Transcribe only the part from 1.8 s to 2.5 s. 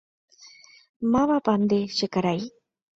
che karai!